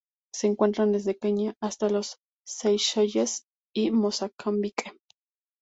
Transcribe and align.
Se 0.33 0.47
encuentra 0.47 0.87
desde 0.87 1.15
Kenia 1.15 1.53
hasta 1.61 1.87
las 1.87 2.17
Seychelles 2.43 3.43
y 3.75 3.91
Mozambique. 3.91 4.93